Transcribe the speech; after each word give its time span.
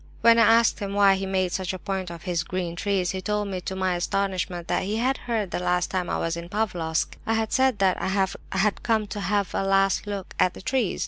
When 0.21 0.39
I 0.39 0.57
asked 0.57 0.79
him 0.79 0.95
why 0.95 1.13
he 1.13 1.27
made 1.27 1.51
such 1.51 1.73
a 1.73 1.77
point 1.77 2.09
of 2.09 2.23
his 2.23 2.41
'green 2.41 2.75
trees,' 2.75 3.11
he 3.11 3.21
told 3.21 3.49
me, 3.49 3.61
to 3.61 3.75
my 3.75 3.93
astonishment, 3.93 4.67
that 4.67 4.81
he 4.81 4.97
had 4.97 5.17
heard 5.29 5.51
that 5.51 5.61
last 5.61 5.91
time 5.91 6.09
I 6.09 6.17
was 6.17 6.35
in 6.35 6.49
Pavlofsk 6.49 7.19
I 7.27 7.35
had 7.35 7.53
said 7.53 7.77
that 7.77 8.01
I 8.01 8.07
had 8.07 8.81
come 8.81 9.05
'to 9.05 9.19
have 9.19 9.53
a 9.53 9.61
last 9.63 10.07
look 10.07 10.33
at 10.39 10.55
the 10.55 10.61
trees. 10.63 10.99